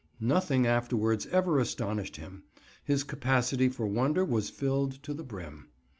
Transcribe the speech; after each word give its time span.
Nothing 0.19 0.65
afterwards 0.65 1.27
ever 1.27 1.59
astonished 1.59 2.15
him: 2.15 2.41
his 2.83 3.03
capacity 3.03 3.69
for 3.69 3.85
wonder 3.85 4.25
was 4.25 4.49
filled 4.49 4.93
to 5.03 5.13
the 5.13 5.23
brim. 5.23 5.67